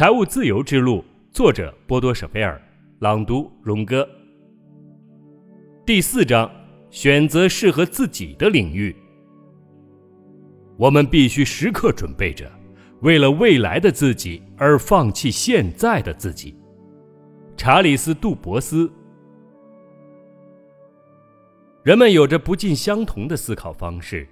[0.00, 2.58] 财务自由之路，作者波多舍菲尔，
[3.00, 4.08] 朗读荣哥。
[5.84, 6.50] 第四章：
[6.90, 8.96] 选择适合自己的领域。
[10.78, 12.50] 我们必须时刻准备着，
[13.02, 16.56] 为了未来的自己而放弃现在的自己。
[17.54, 18.90] 查理斯·杜博斯。
[21.82, 24.26] 人们有着不尽相同的思考方式，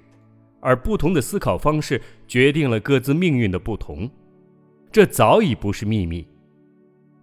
[0.61, 4.11] 而不同的思考方式决定了各自命运的不同。
[4.91, 6.27] 这早已不是秘密。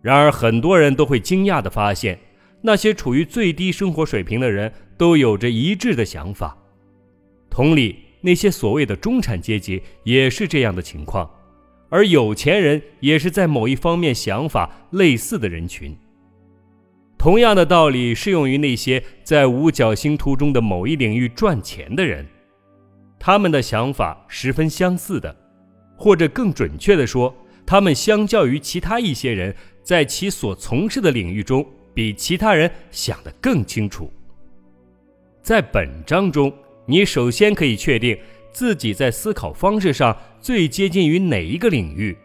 [0.02, 2.20] 然而，很多人都会惊讶地发现，
[2.62, 6.58] 那些处于最低生活水平的人都有着一致的想法。
[7.50, 8.00] 同理。
[8.22, 11.30] 那些所谓的中产阶级也是这样的情况，
[11.90, 15.96] 而有钱人也是在某一方面想法类似的人群。
[17.20, 22.26] 同样的道理适用于那些在五角星图中的某一领域赚钱的人，
[23.20, 25.36] 他们的想法十分相似的，
[25.96, 27.32] 或者更准确地说，
[27.66, 34.12] 他们相较于其他一些人，在其所从事的领域中比其他人想得更清楚。
[35.42, 36.54] 在本章中。
[36.88, 38.16] 你首先可以确定
[38.52, 42.16] 自己在思考方式上最接近于哪一个领域，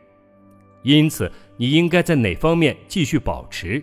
[0.83, 3.83] 因此你应该在哪方面继续保持。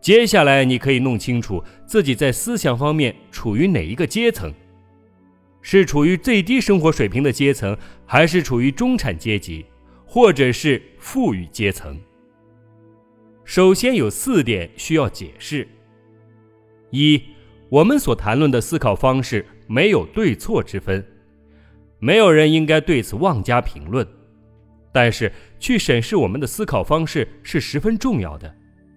[0.00, 4.52] 接下来，你可以弄清楚自己在思想方面处于哪一个阶层，
[5.62, 9.64] 是处于最低生活水平的阶层，还是处于中产阶级，
[10.12, 11.96] 或者是富裕阶层。
[13.44, 15.68] 首先有四点需要解释：
[16.90, 17.22] 一，
[17.68, 19.46] 我们所谈论的思考方式。
[19.68, 21.06] 没有对错之分，
[22.00, 24.04] 没有人应该对此妄加评论。
[24.90, 28.52] 但是，去审视我们的思考方式是十分重要的。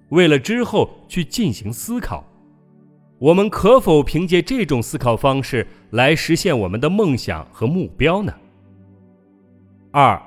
[0.10, 2.28] 为了之后去进行思考，
[3.20, 8.34] 我们可否凭借这种思考方式来实现我们的梦想和目标呢？
[9.92, 10.20] 二，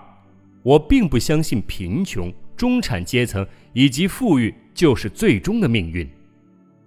[0.67, 6.05] 我并不相信贫穷、中产阶层以及富裕就是最终的命运。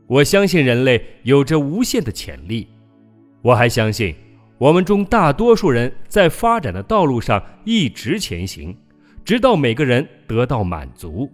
[0.06, 2.68] 我相信人类有着无限的潜力。
[3.42, 4.14] 我还相信，
[4.58, 8.76] 我们中大多数人在发展的道路上一直前行，
[9.24, 11.32] 直到每个人得到满足。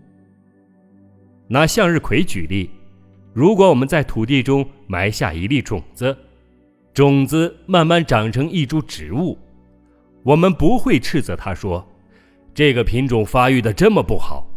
[1.47, 2.69] 拿向日葵举例，
[3.33, 6.15] 如果我们在土地中埋下一粒种子，
[6.93, 9.35] 种子慢慢长成一株植物，
[10.21, 11.83] 我们不会斥责它说
[12.55, 14.47] ：“这个品种发育的这么不好。”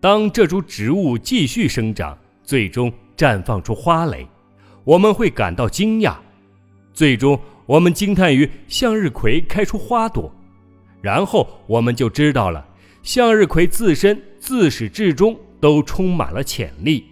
[0.00, 4.24] 当这株植物继续生长，最终绽放出花蕾，
[4.84, 6.14] 我们会感到惊讶。
[6.94, 10.32] 最终，我们惊叹于向日葵开出花朵，
[11.02, 12.64] 然后我们就知道了，
[13.02, 17.06] 向日葵自身自始至终都充满了潜力。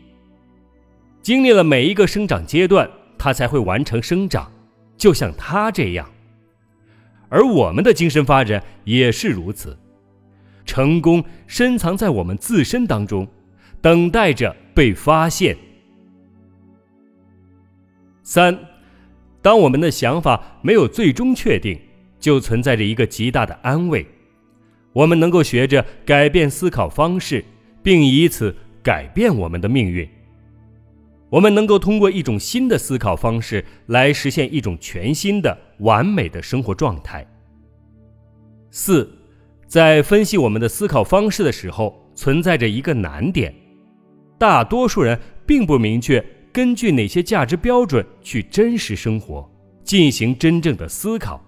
[1.22, 4.50] 经历了每一个生长阶段，它才会完成生长，
[4.96, 6.08] 就像它这样。
[7.28, 9.76] 而我们的精神发展也是如此，
[10.66, 13.27] 成功深藏在我们自身当中，
[13.81, 15.56] 等待着被发现。
[18.22, 18.59] 三。
[19.41, 21.81] 当我们的想法没有最终确定，
[22.19, 24.04] 就存在着一个极大的安慰：
[24.93, 27.44] 我们能够学着改变思考方式，
[27.81, 28.53] 并以此
[28.83, 30.09] 改变我们的命运。
[31.31, 37.25] 我们能够通过一种新的思考方式来实现一种全新的完美的生活状态。
[38.72, 39.09] 四，
[39.66, 43.54] 在分析我们的思考方式的时候，存在着一个难点：
[44.38, 46.25] 大多数人并不明确。
[46.53, 49.47] 根据哪些价值标准去真实生活，
[49.84, 51.38] 进行真正的思考？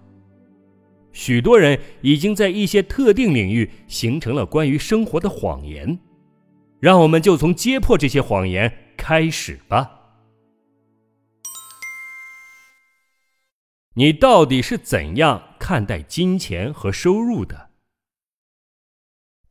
[1.13, 5.99] 许多人已经在一些特定领域形成了关于生活的谎言。
[6.81, 9.91] 让我们就从揭破这些谎言开始吧。
[13.95, 17.68] 你到底是怎样看待金钱和收入的？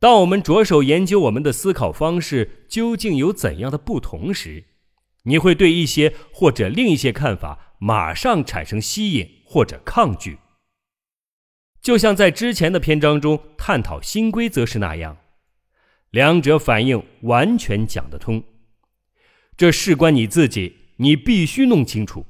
[0.00, 4.64] 当我们着手研究我们的思考方式究竟有怎样的不同时，
[5.24, 10.38] 你会对一些或者另一些看法马上产生吸引或者抗拒，
[11.82, 15.16] 就像在之前的篇章中探讨新规则时那样，
[16.10, 18.44] 两者反应完全讲得通。
[19.56, 22.24] 这事关你自己，你必须弄清楚。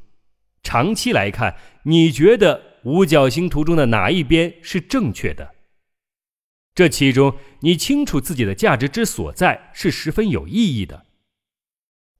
[0.62, 5.56] 长期来看，你觉得五角星图中的哪一边是正确的？
[6.78, 11.06] 这其中，你清楚自己的价值之所在是十分有意义的。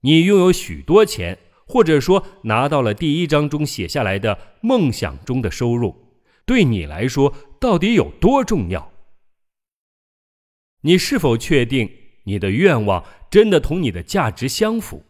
[0.01, 5.95] 你拥有许多钱，或者说拿到了第一章中写下来的梦想中的收入，
[6.45, 8.91] 对你来说到底有多重要？
[10.81, 11.89] 你是否确定
[12.25, 15.05] 你的愿望真的同你的价值相符？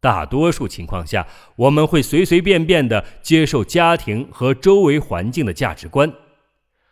[0.00, 6.12] 大多数情况下，我们会随随便便的接受家庭和周围环境的价值观，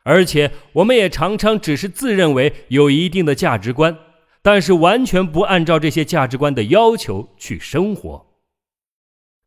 [0.03, 3.99] 而且我们也常常只是自认为有一定的价值观，
[4.43, 8.27] 但是完全不按照这些价值观的要求去生活。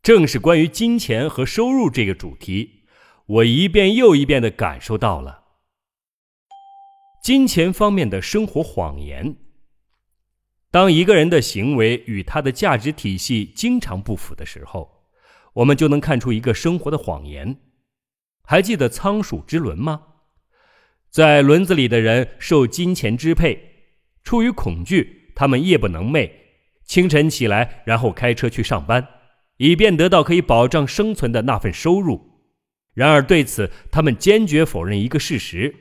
[0.01, 2.83] 正是关于金钱和收入这个主题，
[3.25, 5.43] 我一遍又一遍的感受到了
[7.23, 9.37] 金钱方面的生活谎言。
[10.69, 15.05] 当一个人的行为与他的价值体系经常不符的时候，
[15.53, 17.55] 我们就能看出一个生活的谎言。
[18.43, 20.01] 还记得仓鼠之轮吗？
[21.13, 23.59] 在轮子里的人受金钱支配，
[24.23, 26.31] 出于恐惧，他们夜不能寐，
[26.85, 29.07] 清晨起来，然后开车去上班。
[29.57, 32.31] 以便得到可以保障生存的那份收入。
[32.95, 35.75] 然而，对此他们坚决否认一个事实：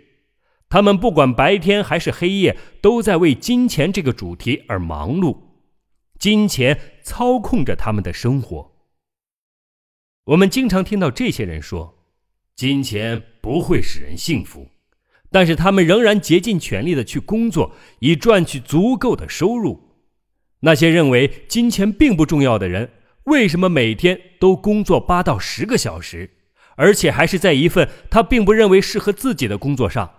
[0.69, 5.39] 他们不管白天还是黑夜，都在为金钱这个主题而忙碌。
[6.19, 8.73] 金钱操控着他们的生活。
[10.25, 11.95] 我们经常听到这些人说
[12.55, 14.69] ：“金钱不会使人幸福。”
[15.33, 19.81] 但是他们仍然竭尽全力的去工作，以赚取足够的收入。
[20.61, 22.91] 那些认为金钱并不重要的人。
[23.25, 26.29] 为什么每天都工作八到十个小时，
[26.75, 30.11] 而且还是在一份他并不认为适合自己的工作上？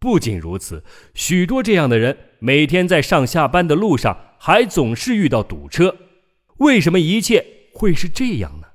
[0.00, 0.82] 不仅如此，
[1.14, 5.96] 许多这样的人每天在上下班的路上还总是遇到堵车。
[6.56, 8.66] 为什么一切会是这样呢？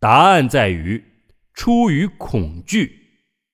[0.00, 1.04] 答案在于，
[1.54, 3.01] 出于恐惧，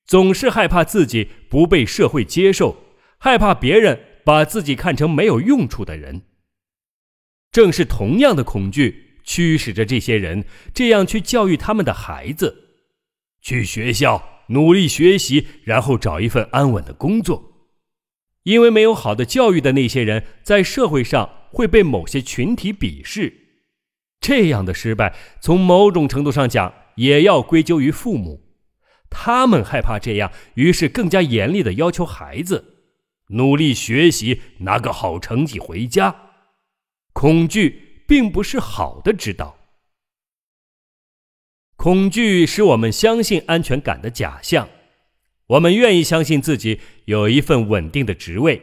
[0.08, 2.76] 总是害怕自己不被社会接受，
[3.18, 6.22] 害怕别人把自己看成没有用处的人。
[7.52, 12.70] 正是同样的恐惧驱使着这些人这样去教育他们的孩子：
[13.42, 17.68] 去学校努力学习，然后找一份安稳的工作。
[18.44, 23.34] 因为没有好的教育的那些人，在社会上会被某些群体鄙视。
[24.20, 28.47] 这样的失败，从某种程度上讲，也要归咎于父母。
[29.10, 32.76] 他们害怕这样，于是更加严厉的要求孩子
[33.28, 36.14] 努力学习，拿个好成绩回家。
[37.12, 39.56] 恐惧并不是好的指导。
[41.76, 44.68] 恐惧使我们相信安全感的假象，
[45.46, 48.62] 我们愿意相信自己有一份稳定的职位，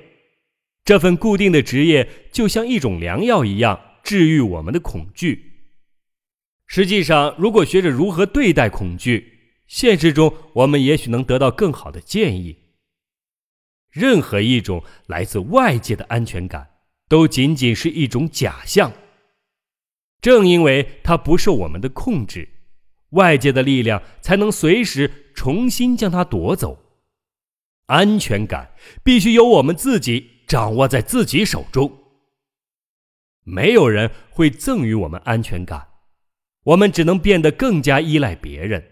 [0.83, 5.53] 这份固定的职业就像一种良药一样治愈我们的恐惧。
[6.67, 9.34] 实际上，如果学着如何对待恐惧，
[9.67, 12.57] 现实中我们也许能得到更好的建议。
[13.91, 16.71] 任何一种来自外界的安全感。
[17.07, 18.91] 都仅仅是一种假象。
[20.21, 22.49] 正因为它不受我们的控制，
[23.09, 26.79] 外界的力量才能随时重新将它夺走。
[27.85, 28.73] 安全感
[29.03, 32.05] 必须由我们自己掌握在自己手中。
[33.43, 35.89] 没有人会赠予我们安全感，
[36.63, 38.83] 我们只能变得更加依赖别人，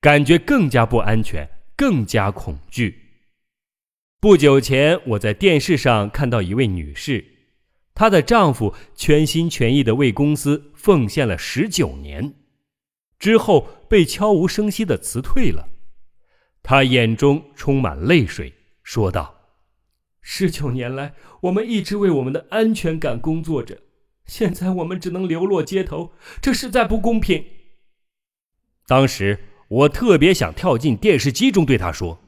[0.00, 3.00] 感觉更加不安全，更加恐惧。
[4.20, 7.24] 不久前，我在电视上看到一位女士。
[7.94, 12.34] 她的丈夫全心全意的为公司奉献了十九年，
[13.18, 15.68] 之后被悄无声息的辞退了。
[16.62, 18.54] 她眼中充满泪水，
[18.84, 19.34] 说道
[20.22, 23.80] ：“十九年来，我们一直为我们的安全感工作着，
[24.26, 27.44] 现在我们只能流落街头，这实在不公平。”
[28.86, 32.20] 当时我特别想跳进电视机中对他说：“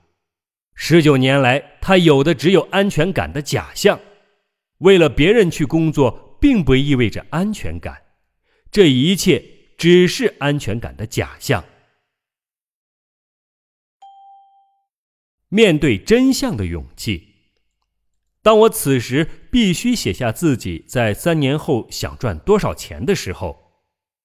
[0.74, 3.98] 十九年来，他有的只有安全感的假象。”
[4.78, 8.02] 为了别人去工作，并不意味着安全感，
[8.70, 9.44] 这一切
[9.76, 11.64] 只是安全感的假象。
[15.48, 17.28] 面对真相的勇气。
[18.42, 23.82] 当我此时必须写下自己在三年后想赚多少钱的时候，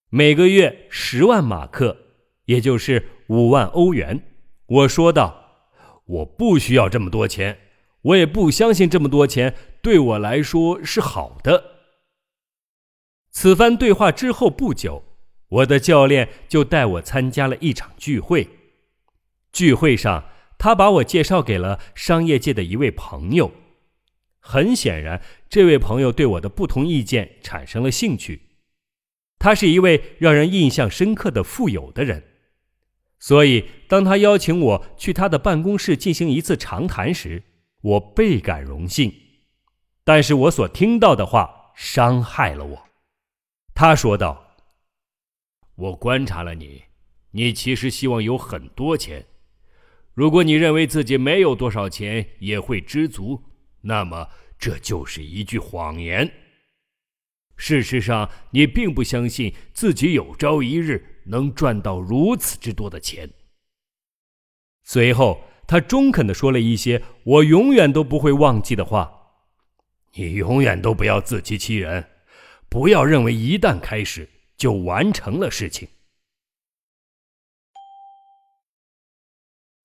[0.10, 2.05] 每个月十万马克，
[2.46, 4.24] 也就是五万欧元，
[4.66, 5.70] 我说道
[6.06, 7.60] ：“我不需要这么多钱。”
[8.06, 11.72] 我也不相信这么多钱对我来说是好的。
[13.32, 15.04] 此番对话之后不久，
[15.50, 18.48] 我的教练就带我参加了一场聚会。
[19.52, 20.26] 聚会上，
[20.60, 23.52] 他把我介绍给了商业界的一位朋友。
[24.40, 28.50] 很显然，这位朋友对我的不同意见产生了兴趣。
[29.40, 32.24] 他是一位让人印象深刻的富有的人，
[33.20, 37.44] 所以当他邀请我去他的办公室进行一次长谈时，
[37.82, 39.14] 我倍感荣幸，
[40.04, 42.86] 但是我所听到的话伤害了我。
[43.74, 44.56] 他说道
[45.76, 46.84] ：“我观察了你，
[47.32, 49.26] 你其实希望有很多钱。
[50.14, 53.44] 如果你认为自己没有多少钱也会知足，
[53.82, 56.32] 那么这就是一句谎言。
[57.58, 63.30] 事实上，你并不相信自己有朝一日能赚到如此之多的钱。”
[64.84, 69.12] 随后，他中肯的说了一些我永远都不会忘记的话
[70.14, 72.08] ：“你永远都不要自欺欺人，
[72.70, 75.88] 不要认为一旦开始就完成了事情。”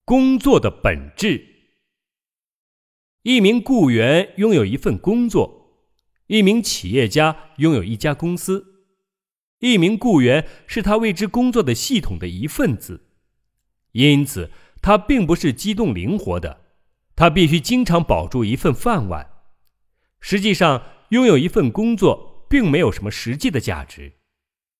[0.04, 1.46] 工作的本质。
[3.22, 5.84] 一名雇员拥有一份工作，
[6.26, 8.69] 一名企业家拥有一家公司。
[9.60, 13.06] 一名雇员是他为之工作的系统的一份子，
[13.92, 14.50] 因此。
[14.82, 16.62] 他并不是机动灵活的，
[17.14, 19.30] 他必须经常保住一份饭碗。
[20.20, 24.14] 实际上，拥有一份工作并没有什么实际的价值。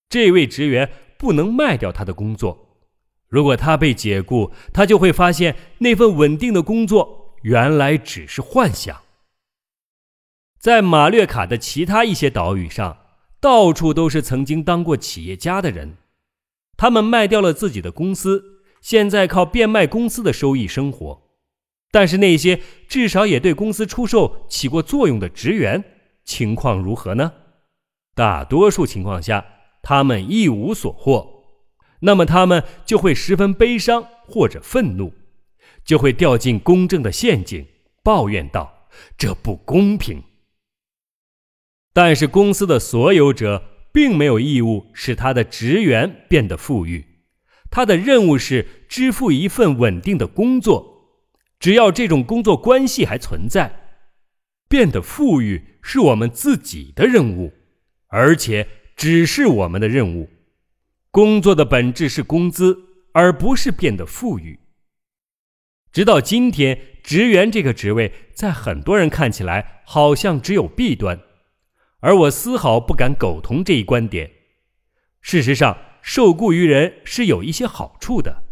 [0.09, 2.79] 这位职员不能卖掉他的工作。
[3.27, 9.03] 如果他被解雇，他就会发现那份稳定的工作原来只是幻想。
[10.57, 13.00] 在马略卡的其他一些岛屿上，
[13.41, 15.97] 到处都是曾经当过企业家的人，
[16.77, 18.61] 他们卖掉了自己的公司。
[18.81, 21.21] 现在靠变卖公司的收益生活，
[21.91, 25.83] 但是那些至少也对公司出售起过作用的职员
[26.23, 27.31] 情况如何呢？
[28.15, 29.45] 大多数情况下，
[29.83, 31.43] 他们一无所获，
[31.99, 35.13] 那么他们就会十分悲伤或者愤怒，
[35.85, 37.67] 就会掉进公正的陷阱，
[38.03, 40.23] 抱怨道：“这不公平。”
[41.93, 47.05] 但是公司的所有者并没有义务使他的职员变得富裕。
[47.69, 51.21] 他的任务是支付一份稳定的工作，
[51.59, 53.97] 只要这种工作关系还存在，
[54.67, 57.53] 变得富裕是我们自己的任务，
[58.07, 60.29] 而且只是我们的任务。
[61.11, 62.77] 工作的本质是工资，
[63.13, 64.59] 而不是变得富裕。
[65.91, 71.19] 直到今天，职员这个职位在很多人看起来好像只有弊端，
[72.01, 74.29] 而我丝毫不敢苟同这一观点。
[75.21, 75.77] 事实上。
[76.01, 78.43] 受雇于人是有一些好处的。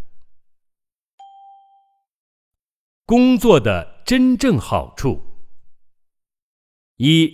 [3.06, 5.24] 工作的真正好处，
[6.98, 7.34] 一，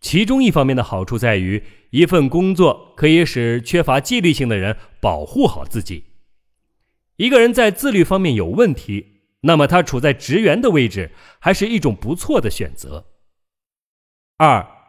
[0.00, 6.04] 其中一方面的好处在于，一份工作可以使缺乏纪律性的人保护好自己。
[7.16, 13.12] 一个人在自律方面有问题，那么他处在职员的位置还是一种不错的选择。
[14.38, 14.79] 二，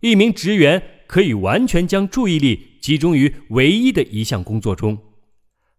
[0.00, 2.66] 一名职员可以完全将注意力。
[2.80, 4.98] 集中于唯一的一项工作中，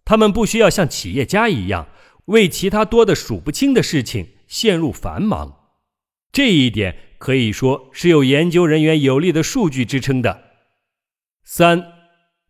[0.06, 1.88] 他们不需要像企业家一样
[2.26, 5.72] 为其他多的数不清的事情陷入繁忙。
[6.32, 10.44] 这一点可以说是有研究人员有力的数据支撑的。
[11.44, 11.84] 三，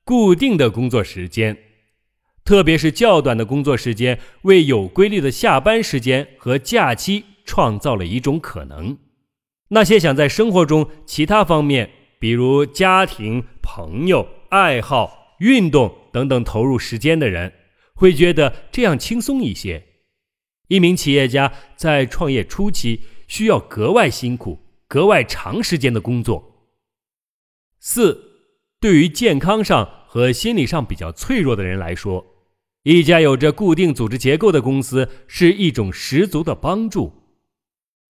[0.03, 1.57] 固定的工作时间，
[2.43, 8.97] 特别是较短的工作时间，为有规律的下班时间和假期创造了一种可能。
[9.69, 14.27] 那些想在生活中其他方面，比如家庭、朋友。
[14.49, 17.53] 爱好、运动等等投入时间的人，
[17.93, 19.85] 会觉得这样轻松一些。
[20.69, 24.57] 一名企业家在创业初期需要格外辛苦、
[24.87, 26.65] 格外长时间的工作。
[27.79, 28.19] 四，
[28.79, 32.25] 对于健康上和心理上比较脆弱的人来说，
[32.81, 37.18] 一家有着固定组织结构的公司是一种十足的帮助。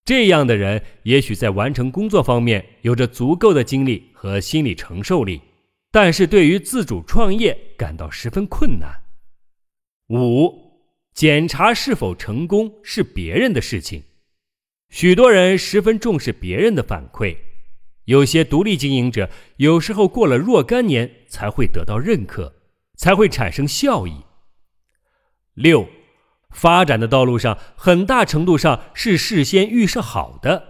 [0.04, 5.40] 这样的人也许在完成工作方面有着足够的精力和心理承受力。
[5.92, 9.02] 但是对于自主创业感到十分困难。
[10.08, 10.52] 五，
[11.14, 14.04] 检查是否成功是别人的事情，
[14.88, 17.36] 许多人十分重视别人的反馈，
[18.04, 22.54] 有些独立经营者有时候过了若干年才会得到认可，
[22.96, 24.14] 才会产生效益。
[25.54, 25.88] 六，
[26.50, 30.64] 发展的道路上很大程度上是事先预设好的，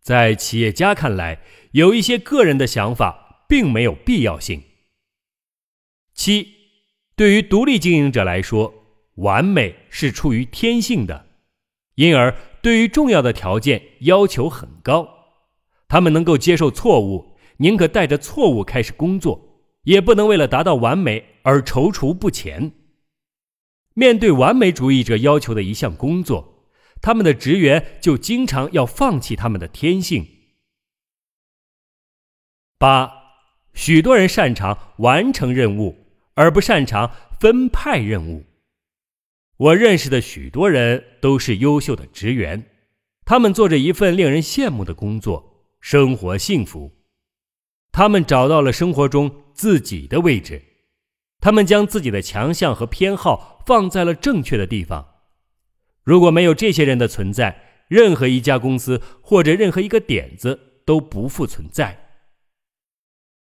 [0.00, 1.40] 在企业家看来，
[1.72, 3.22] 有一些个人的想法。
[3.46, 4.62] 并没有必要性。
[6.14, 6.48] 七，
[7.14, 8.72] 对于独立经营者来说，
[9.16, 11.26] 完美是出于天性的，
[11.96, 15.08] 因而对于重要的条件要求很高。
[15.88, 22.72] 他们能够接受错误，宁可带着错误开始工作，也不能为了达到完美而踌躇不前。
[23.94, 26.68] 面对完美主义者要求的一项工作，
[27.00, 30.26] 他们的职员就经常要放弃他们的天性。
[32.78, 33.24] 八。
[33.76, 37.10] 许多人擅长完成任务，而不擅长
[37.40, 38.44] 分派任务。
[39.56, 42.70] 我认识的许多人都是优秀的职员，
[43.24, 46.92] 他们做着一份令人羡慕的工作，生活幸福。
[47.90, 50.62] 他们找到了生活中自己的位置，
[51.44, 55.06] 他们将自己的强项和偏好放在了正确的地方。
[56.02, 62.22] 如果没有这些人的存在，任何一家公司或者任何一个点子都不复存在。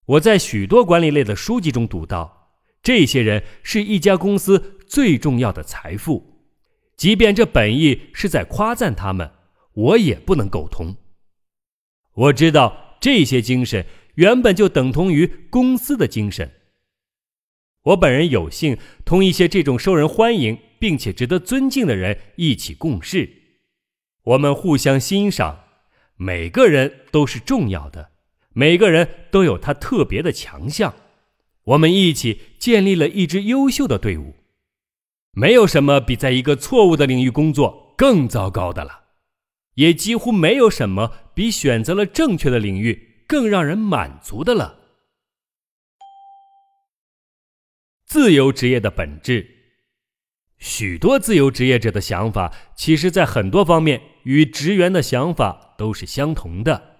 [0.04, 2.50] 我在许多管理类的书籍中读到，
[2.82, 6.44] 这些人是一家公司最重要的财富，
[6.98, 9.30] 即便这本意是在夸赞他们，
[9.72, 10.96] 我也不能苟同。
[12.12, 13.86] 我知道这些精神
[14.16, 16.52] 原本就等同于公司的精神。
[17.86, 23.30] 我本人有幸同一些这种受人欢迎并且值得尊敬的人一起共事，
[24.24, 25.60] 我们互相欣赏，
[26.16, 28.10] 每个人都是重要的，
[28.52, 30.94] 每个人都有他特别的强项，
[31.62, 34.34] 我们一起建立了一支优秀的队伍。
[35.32, 39.04] 没有什么比在一个错误的领域工作更糟糕的了，
[39.74, 44.85] 也几乎没有什么比选择了正确的领域更让人满足的了。
[48.18, 49.46] 自由职业的本质，
[50.56, 56.96] 许多自由职业者的想法，其实在很多方面与职员的想法都是相同的，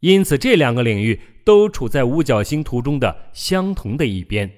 [0.00, 4.52] 因此这两个领域都处在五角星图中的相同的一边。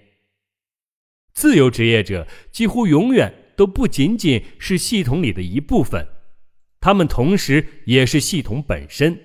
[1.33, 6.05] 自由职业者几乎永远都不仅仅是系统里的一部分，
[6.81, 9.16] 他们同时也是系统本身。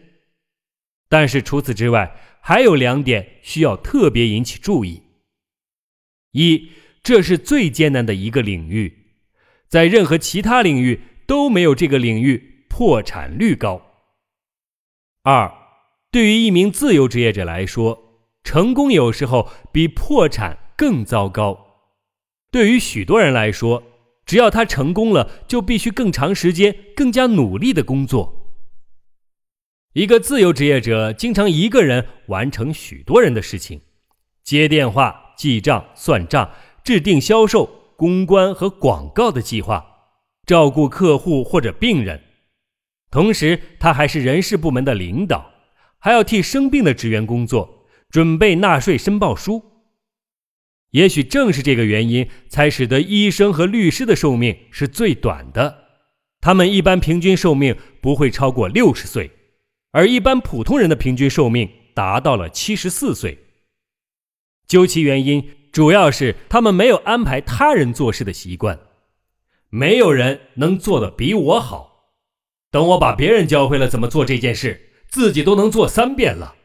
[1.09, 5.01] 但是除此之外，还有两点需要特别引起注意：
[6.31, 6.69] 一，
[7.03, 9.13] 这是最艰难的一个领域，
[9.67, 13.81] 在任何其他领域都没有这个领域破产率高；
[15.23, 15.51] 二，
[16.11, 21.67] 对于一名自由职业者来说，成功有时候比破产更糟糕。
[22.49, 23.83] 对于许多人来说，
[24.25, 28.37] 只要他成功了，就必须更长时间、更加努力的工作。
[29.93, 33.81] 一个自由职业者经常一个人完成许多人的事情：
[34.43, 36.51] 接电话、记账、算账、
[36.83, 39.83] 制定销售、公关和广告的计划、
[40.45, 42.21] 照顾客户或者病人。
[43.09, 45.49] 同时，他还是人事部门的领导，
[45.97, 49.63] 还要替生病的职员工作，准备纳税申报书。
[50.91, 55.85] 也许正是这个原因，才使得医生和律师的寿命是最短的。
[56.39, 59.31] 他们一般平均寿命不会超过六十岁，
[59.91, 63.39] 而一般普通人的平均寿命达到了七十四岁。
[64.71, 68.79] 究其原因，主要是他们没有安排他人做事的习惯。
[69.67, 72.13] 没有人能做得比我好。
[72.71, 76.55] 等我把别人教会了怎么做这件事，自己都能做三遍了。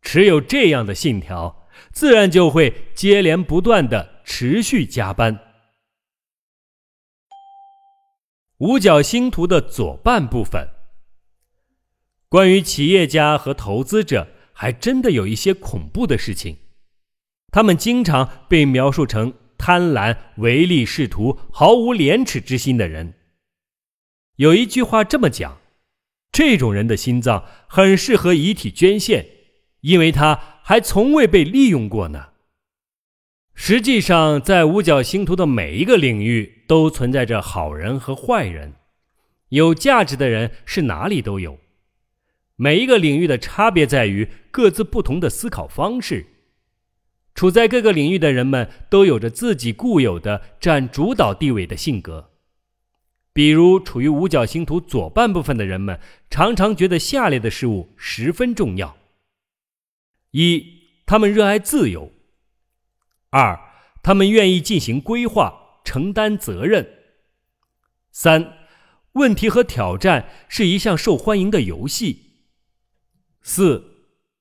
[0.00, 1.68] 持有这样的信条。
[1.92, 5.38] 自然就会接连不断的持续加班。
[8.58, 10.70] 五角星图的左半部分，
[12.30, 16.56] 关于企业家和投资者，还真的有一些恐怖的事情。
[17.50, 23.14] 他们经常被描述成贪婪、唯利是图、毫无廉耻之心的人。
[24.36, 25.58] 有一句话这么讲：
[26.30, 29.26] 这种人的心脏很适合遗体捐献，
[29.80, 30.54] 因为他。
[30.66, 32.30] 还从未被利用过呢。
[33.54, 38.74] 实际上，在五角星图的每一个领域都存在着好人和坏人，
[39.50, 41.60] 有价值的人是哪里都有。
[42.56, 46.26] 每一个领域的差别在于各自不同的思考方式。
[47.36, 52.32] 处在各个领域的人们都有着自己固有的占主导地位的性格。
[53.32, 58.96] 比如，处于五角星图左半部分的人们，常常觉得下列的事物十分重要。
[60.30, 60.64] 一，
[61.04, 62.10] 他们热爱自由；
[63.28, 63.60] 二，
[64.02, 66.84] 他们愿意进行规划、承担责任；
[68.10, 68.54] 三，
[69.12, 72.16] 问题和挑战是一项受欢迎的游戏；
[73.42, 73.95] 四，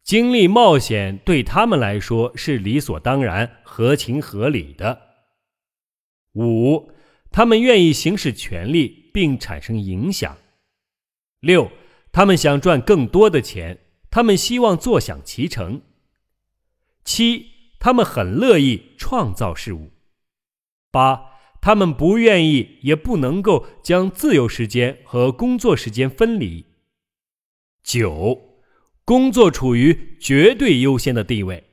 [0.06, 5.00] 经历冒险对他们来说是理所当然、合情合理的；
[6.36, 6.92] 五，
[7.32, 10.38] 他们愿意行使权力并产生影响；
[11.40, 11.72] 六，
[12.12, 13.80] 他们想赚更多的钱。
[14.12, 15.82] 他们希望坐享其成。
[17.04, 17.48] 七，
[17.80, 19.92] 他们很乐意创造事物。
[20.92, 26.64] 八，他们不愿意也不能够将自由时间和工作时间分离。
[27.84, 28.45] 九，
[29.06, 31.64] 工作处于绝对优先的地位。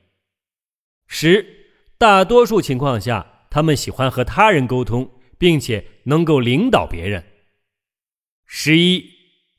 [1.07, 1.45] 十，
[1.97, 7.25] 大多数情况下，他们喜欢和他人沟通，并且能够领导别人。
[8.45, 9.09] 十一，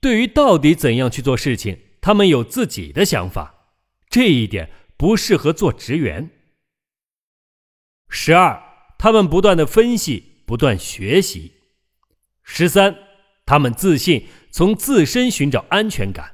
[0.01, 1.81] 对于到底怎样去做事情。
[2.01, 3.73] 他们有自己的想法，
[4.11, 6.29] 这一点不适合做职员。
[8.11, 8.63] 十二，
[8.99, 11.55] 他们不断的分析，不断学习。
[12.43, 12.95] 十三，
[13.47, 16.34] 他们自信，从自身寻找安全感。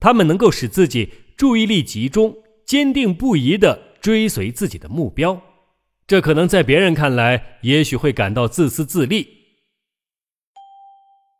[0.00, 5.40] 他们能够使自己注意力集中，坚定不移的追随自己的目标。
[6.06, 9.28] 这可能在别人看来，也许会感到自私自利。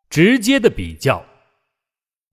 [0.08, 1.26] 直接的比较。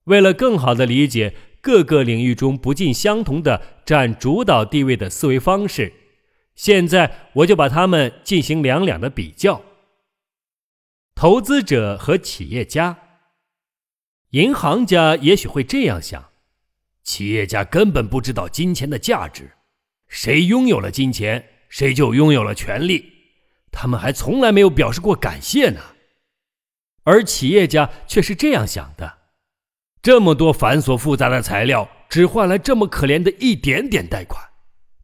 [0.04, 5.92] 为了更好地理解各个领域中不尽相同的占主导地位的思维方式，
[6.54, 9.62] 现在我就把它们进行两两的比较。
[11.14, 13.01] 投资者和企业家。
[14.32, 16.30] 银行家也许会这样想：
[17.02, 19.52] 企业家根本不知道金钱的价值，
[20.08, 23.12] 谁拥有了金钱，谁就拥有了权利，
[23.70, 25.82] 他们还从来没有表示过感谢呢。
[27.04, 29.18] 而企业家却是这样想的：
[30.00, 34.42] 这么多繁琐复杂的材料，只换来这么可怜的一点点贷款，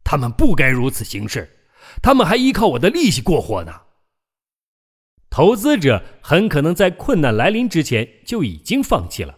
[0.03, 1.47] 他们不该如此行事，
[2.01, 3.81] 他们还依靠我的利息过活呢。
[5.29, 9.37] 投资者很可能在困难来临之前就已经放弃了，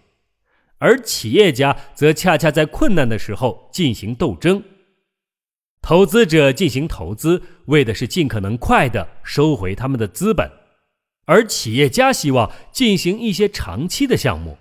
[0.78, 4.64] 而企业家则恰恰在困难的时候进行斗争。
[5.82, 10.50] 投资者进行投资，为的是尽可能快的收回他们的资本，
[11.26, 14.58] 而企业家希望进行一些长期的项目。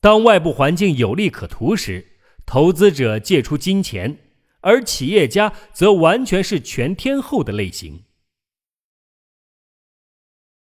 [0.00, 2.06] 当外部环境有利可图时，
[2.44, 4.18] 投资者借出金钱，
[4.60, 8.02] 而企业家则完全是全天候的类型。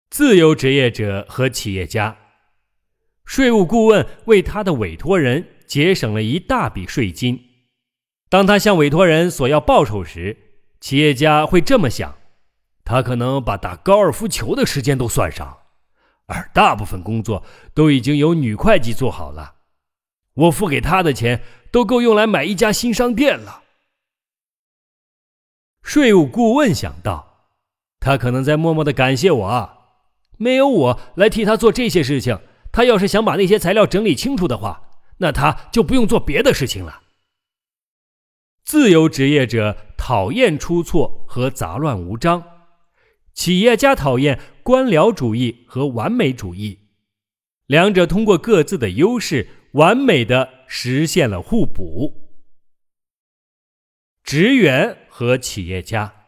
[0.09, 2.17] 自由职业者和企业家，
[3.25, 7.41] 税务顾问为他的委托人节省了一大笔税金。
[8.29, 10.37] 当他向委托人索要报酬时，
[10.81, 12.17] 企业家会这么想：
[12.85, 15.59] 他可能把打高尔夫球的时间都算上，
[16.27, 19.57] 而大部分工作都已经由女会计做好了。
[20.35, 23.63] 我付给他的钱都够用来买一家新商店了。
[25.83, 27.51] 税务顾问想到，
[27.99, 29.73] 他可能在默默的感谢我。
[30.37, 32.39] 没有我来替他做这些事情，
[32.71, 37.03] 他要是想把那些材料整理清楚的话，那他就不用做别的事情了。
[38.65, 42.43] 自由职业者讨厌出错和杂乱无章，
[43.33, 46.81] 企业家讨厌官僚主义和完美主义，
[47.67, 52.29] 两者通过各自的优势，完美的实现了互补。
[54.25, 56.26] 职员和企业家。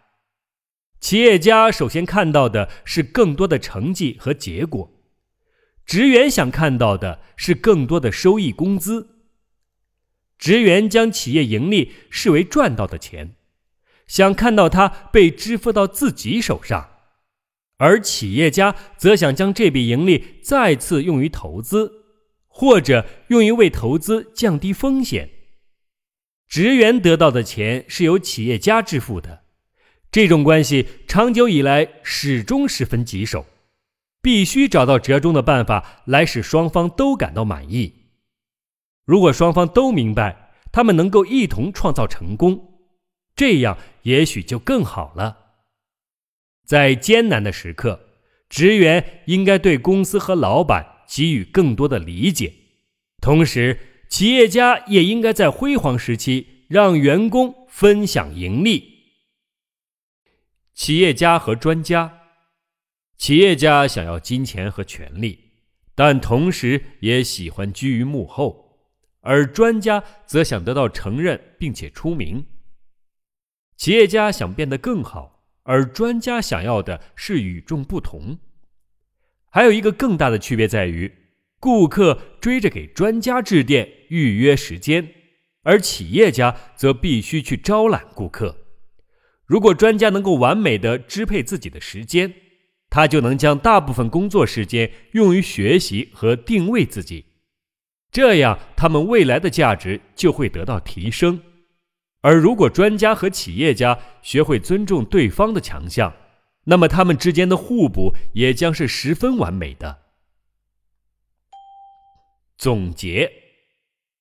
[1.01, 4.91] 企业家首先看到的是更多的成绩和结果，
[5.87, 9.17] 职员想看到的是更多的收益工资。
[10.39, 13.37] 职员将企业盈利视为赚到的钱，
[14.07, 16.91] 想看到它被支付到自己手上，
[17.79, 22.05] 而企业家则想将这笔盈利再次用于投资，
[22.47, 25.31] 或者用于为投资降低风险。
[26.49, 29.45] 职员得到的钱是由企业家支付的。
[30.11, 33.45] 这种关系长久以来始终十分棘手，
[34.23, 37.95] 必须找到折中的办法来使双方都感到满意。
[39.05, 42.81] 如果双方都明白他们能够一同创造成功，
[43.37, 45.37] 这样也许就更好了。
[46.67, 48.01] 在艰难的时刻，
[48.49, 52.53] 职员应该对公司和老板给予更多的理解，
[53.21, 58.98] 同时企业家也应该在辉煌时期让员工分享盈利。
[60.79, 62.21] 企业家和专家，
[63.17, 65.51] 企业家想要金钱和权力，
[65.97, 68.79] 但同时也喜欢居于幕后；
[69.23, 72.47] 而专家则想得到承认并且出名。
[73.77, 78.39] 企业家想变得更好，而专家想要的是与众不同。
[79.51, 81.13] 还有一个更大的区别在于，
[81.59, 85.13] 顾客追着给专家致电预约时间，
[85.65, 88.68] 而企业家则必须去招揽顾客。
[89.49, 92.33] 如果专家能够完美的支配自己的时间，
[92.91, 97.25] 他就能将大部分工作时间用于学习和定位自己，
[98.13, 101.41] 这样他们未来的价值就会得到提升。
[102.21, 106.15] 而如果专家和企业家学会尊重对方的强项，
[106.65, 109.99] 那么他们之间的互补也将是十分完美的。
[112.59, 113.33] 总结：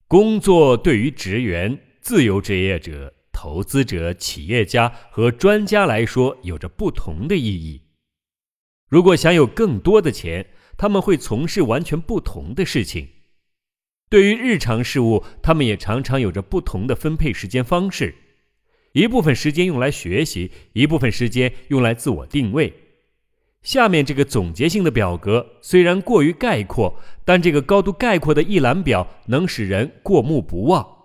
[0.08, 3.14] 工作对于职员、自由职业者。
[3.40, 7.84] 投资者、企业家和专家来说有着不同的意义。
[8.90, 13.10] 如果想有更多的钱，他们会从事完全不同的事情。
[14.10, 18.16] 对于日常事务，他们也常常有着不同的分配时间方式。
[18.94, 22.74] 一部分时间用来学习，一部分时间用来自我定位。
[23.62, 30.97] 下面这个总结性的表格虽然过于概括，但这个高度概括的一览表能使人过目不忘。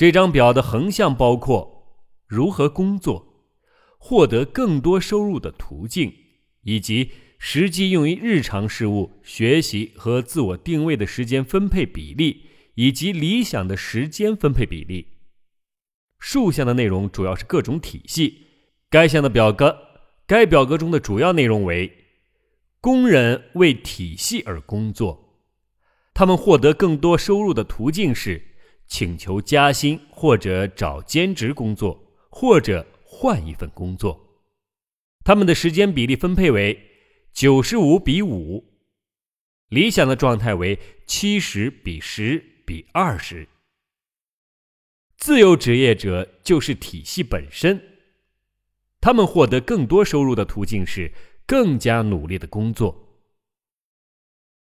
[0.00, 3.44] 这张表的横向包括如何工作、
[3.98, 6.10] 获得更多收入的途径，
[6.62, 15.06] 以及实际用于日常事务、学习和自我定位的时间分配比例，以及理想的时间分配比例。
[16.18, 18.46] 竖向的内容主要是各种体系。
[18.88, 19.76] 该项的表格，
[20.26, 21.92] 该表格中的主要内容为：
[22.80, 25.42] 工人为体系而工作，
[26.14, 28.46] 他们获得更多收入的途径是。
[28.90, 34.20] 请求加薪，或者找兼职工作，或者换一份工作。
[35.24, 36.78] 他们的时间比例分配为：
[37.32, 38.64] 九十五比五，
[39.68, 43.46] 理想的状态为七十比十比二十。
[45.16, 47.80] 自由职业者就是体系本身，
[49.00, 51.12] 他们获得更多收入的途径是
[51.46, 53.22] 更加努力的工作。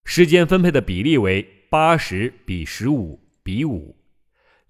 [0.04, 3.95] 时间分配的比例为八十比十五比五，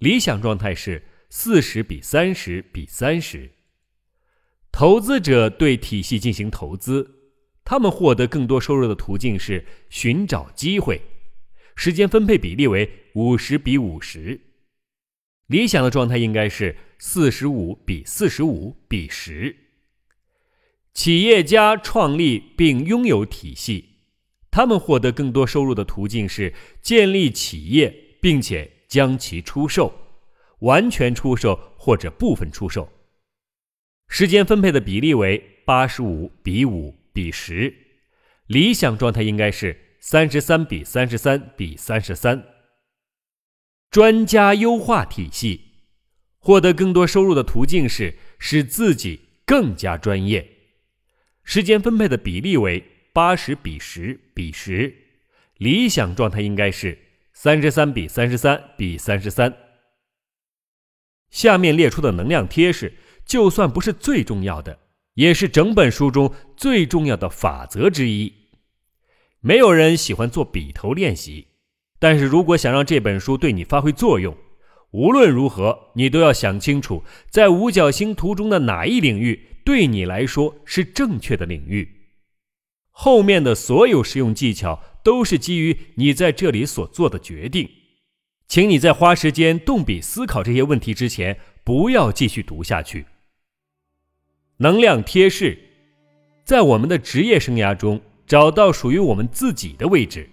[0.02, 3.52] 理想状态是四十比三十比三十。
[4.72, 7.30] 投资者对体系进行投资，
[7.64, 11.00] 他们获得更多收入的途径是寻找机会。
[11.76, 14.42] 时间分配比例为五十比五十。
[15.46, 19.56] 理想的状态应该是四十五比四十五比十。
[20.96, 23.90] 企业家创立并拥有体系，
[24.50, 29.94] 他们获得更多收入的途径是建立企业，并且将其出售，
[30.60, 32.92] 完全出售或者部分出售。
[34.10, 37.74] 时间分配的比例为八十五比五比十。
[38.48, 42.44] 理想状态应该是三十三比三十三比三十三。
[43.90, 45.62] 专家优化体系，
[46.38, 50.46] 获得更多收入的途径是使自己更加专业。
[51.46, 54.94] 时间分配的比例为八十比十比十，
[55.60, 57.00] 理想状态应该是
[57.44, 59.52] 三十三比三十三比三十三。
[61.32, 62.94] 下面列出的能量贴士，
[63.26, 64.78] 就算不是最重要的，
[65.16, 68.32] 也是整本书中最重要的法则之一。
[69.40, 71.48] 没有人喜欢做笔头练习。
[71.98, 74.38] 但是如果想让这本书对你发挥作用，
[74.92, 82.01] 无论如何，你都要想清楚，在五角星图中的哪一领域对你来说是正确的领域。
[83.04, 87.68] 后面的所有实用技巧都是基于你在这里所做的决定。
[88.48, 93.08] 请你在花时间动笔思考这些问题之前，不要继续读下去。
[94.58, 95.58] 能量贴士：
[96.46, 100.30] 在我们的职业生涯中，找到属于我们自己的位置。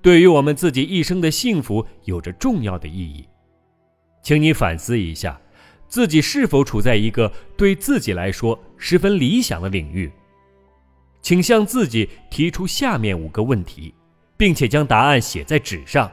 [0.00, 3.26] 对于我们自己一生的幸福有着重要的意义，
[4.22, 5.38] 请你反思一下，
[5.86, 10.10] 自己是否处在一个对自己来说十分理想的领域？
[11.26, 13.92] 请向自己提出下面五个问题，
[14.36, 16.08] 并且将答案写在纸上，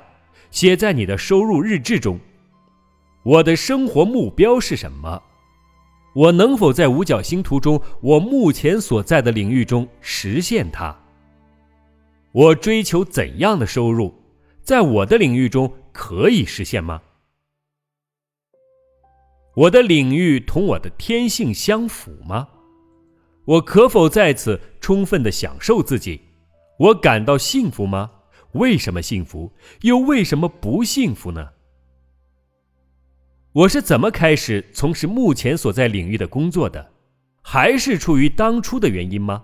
[0.50, 2.20] 写在你的收入日志中。
[3.22, 5.22] 我的生活目标是什么？
[6.16, 10.98] 我能否在五角星图中我目前所在的领域中实现它？
[12.32, 14.12] 我追求怎样的收入，
[14.64, 17.00] 在我的领域中可以实现吗？
[19.56, 22.48] 我的领域同我的天性相符吗？
[23.46, 26.22] 我可否在此充分的享受自己？
[26.80, 28.10] 我感到幸福吗？
[28.54, 29.52] 为什么幸福？
[29.82, 31.50] 又为什么不幸福呢？
[33.52, 36.92] 我是怎么开始从事目前所在领域的工作的？
[37.42, 39.44] 还是出于当初的原因吗？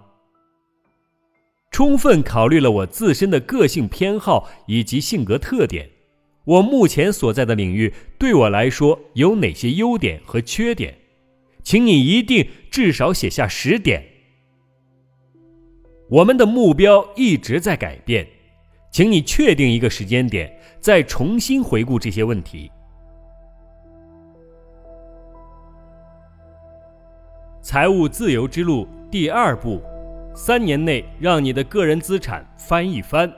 [1.72, 5.90] 充分考虑了我自身的个性偏好以及性格特点，
[6.46, 10.98] 我目前所在的领域对我来说有哪些优点和缺点？
[11.70, 14.04] 请你一定至少写下十点。
[16.10, 18.28] 我们的目标一直在改变，
[18.92, 22.72] 请你确定一个时间点，再重新回顾这些问题。
[27.62, 29.80] 财务自由之路第二步。
[30.34, 33.32] 三年内让你的个人资产翻一番。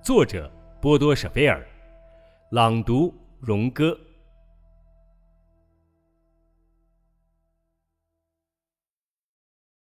[0.00, 1.62] 作者：波多舍菲尔，
[2.48, 3.94] 朗读：荣哥。